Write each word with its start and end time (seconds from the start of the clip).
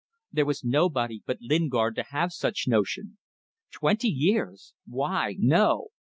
There 0.31 0.47
was 0.47 0.63
nobody 0.63 1.21
but 1.27 1.41
Lingard 1.41 1.93
to 1.97 2.01
have 2.09 2.33
such 2.33 2.67
notions. 2.67 3.17
Twenty 3.71 4.09
years! 4.09 4.73
Why, 4.87 5.35
no! 5.37 5.89